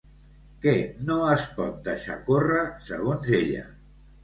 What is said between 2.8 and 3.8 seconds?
segons ella?